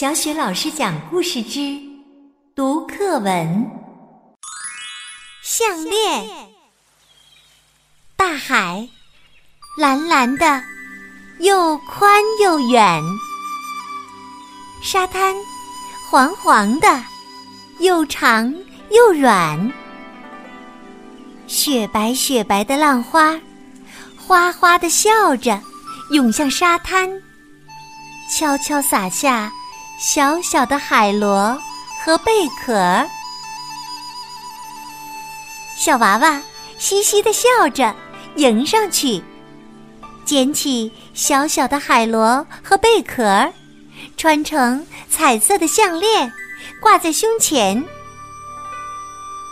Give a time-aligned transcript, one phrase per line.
[0.00, 1.76] 小雪老师讲故事之
[2.54, 3.68] 读课文：
[5.42, 6.24] 项链。
[8.14, 8.88] 大海
[9.76, 10.62] 蓝蓝的，
[11.40, 13.02] 又宽又远；
[14.80, 15.34] 沙滩
[16.08, 17.02] 黄黄的，
[17.80, 18.54] 又长
[18.90, 19.72] 又软。
[21.48, 23.36] 雪白雪白的浪花，
[24.16, 25.60] 哗哗的笑着，
[26.12, 27.10] 涌向沙滩，
[28.32, 29.52] 悄悄洒下。
[29.98, 31.60] 小小的海螺
[32.04, 33.04] 和贝壳，
[35.76, 36.40] 小娃娃
[36.78, 37.92] 嘻嘻的笑着，
[38.36, 39.20] 迎上去，
[40.24, 43.52] 捡起小小的海螺和贝壳，
[44.16, 46.32] 穿成彩色的项链，
[46.80, 47.84] 挂在胸前。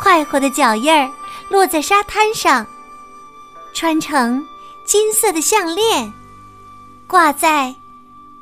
[0.00, 1.06] 快活的脚印儿
[1.50, 2.66] 落在沙滩上，
[3.74, 4.42] 穿成
[4.86, 6.10] 金色的项链，
[7.06, 7.74] 挂在。